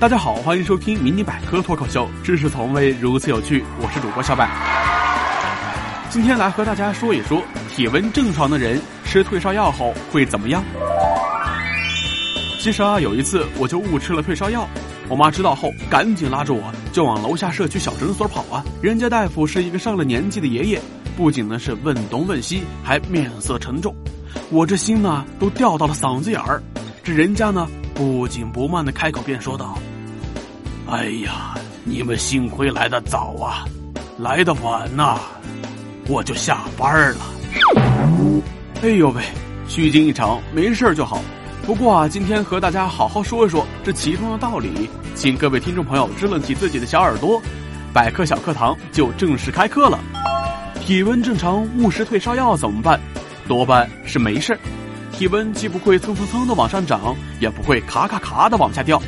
[0.00, 3.64] 大家好，欢迎收听迷你百科脱口秀，知识从未如此有趣。
[3.82, 4.46] 我是主播小柏，
[6.08, 10.62] 今天来和大家说一说，体温正常的人吃退烧药后会怎么样。
[12.60, 14.68] 其实啊，有一次我就误吃了退烧药，
[15.08, 16.62] 我妈知道后赶紧拉着我
[16.92, 18.64] 就往楼下社区小诊所跑啊。
[18.80, 20.80] 人家大夫是一个上了年纪的爷爷，
[21.16, 23.92] 不仅呢是问东问西，还面色沉重，
[24.48, 26.62] 我这心呢都掉到了嗓子眼儿。
[27.02, 29.76] 这人家呢不紧不慢的开口便说道。
[30.90, 33.66] 哎呀，你们幸亏来的早啊，
[34.16, 35.18] 来的晚呐，
[36.08, 37.18] 我就下班了。
[38.82, 39.22] 哎呦喂，
[39.68, 41.20] 虚惊一场，没事就好。
[41.66, 47.38] 不过啊，今天和大家好好说一说这其中的道理，请各位听众朋友支棱起自己的小耳朵，
[47.92, 50.00] 百科小课堂就正式开课了。
[50.80, 52.98] 体温正常误食退烧药怎么办？
[53.46, 54.58] 多半是没事
[55.12, 58.98] 体温既不会蹭蹭蹭的往上涨，也不会卡卡卡的往下掉。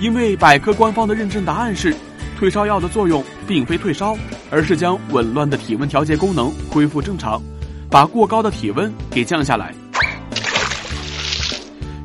[0.00, 1.94] 因为百科官方的认证答案是，
[2.38, 4.16] 退烧药的作用并非退烧，
[4.50, 7.40] 而是将紊乱的体温调节功能恢复正常，
[7.88, 9.74] 把过高的体温给降下来。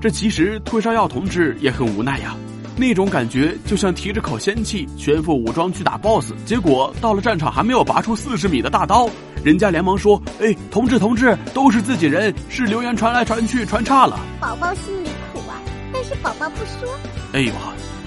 [0.01, 2.33] 这其实退烧药同志也很无奈呀，
[2.77, 9.09] 那种感觉就像提着口仙气，全副武装去打 BOSS，结果到了战场还没有拔出四十米的大刀，
[9.43, 15.59] 人家连忙说：“哎，同志同志，都是自己人，是流言传来传去传差了。”宝宝心里苦啊，
[15.93, 16.89] 但是宝宝不说。
[17.33, 17.53] 哎呦，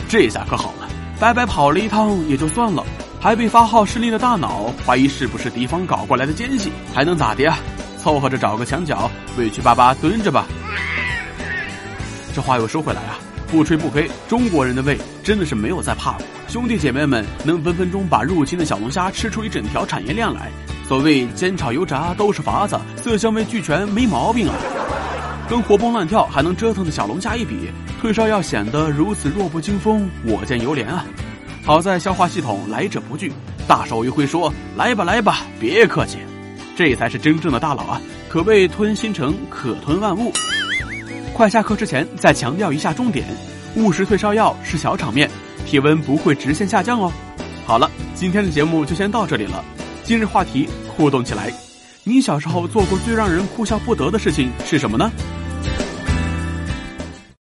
[0.08, 0.88] 这下可好了，
[1.18, 2.84] 白白跑了一趟也就算了，
[3.20, 7.58] 还被发号施令的大脑怀疑是不是敌方搞过来的奸细，还能咋的呀？
[7.98, 10.46] 凑合着找个墙角，委屈巴巴蹲着吧。
[12.34, 16.26] 这话又说回来啊，不吹不黑，中国人的胃真的是没有再怕过。
[16.48, 20.50] 兄弟姐妹们能分分钟把入侵的小龙虾吃出一整条产业链来，
[20.88, 24.54] 所谓煎炒油炸都是法子，色香味俱全没毛病啊。
[25.52, 31.04] 跟活蹦乱跳还能折腾的小龙虾一比，退烧药显得如此弱不禁风，我见犹怜啊！
[31.62, 33.30] 好在消化系统来者不拒，
[33.68, 36.16] 大手一挥说：“来吧来吧，别客气。”
[36.74, 40.32] 这才是真正的大佬啊，可谓吞星辰，可吞万物。
[41.34, 43.26] 快下课之前再强调一下重点：
[43.76, 45.28] 误食退烧药是小场面，
[45.66, 47.12] 体温不会直线下降哦。
[47.66, 49.62] 好了，今天的节目就先到这里了。
[50.02, 51.52] 今日话题互动起来，
[52.04, 55.12] 你小时候做过最让人哭笑不得的事情是什么呢？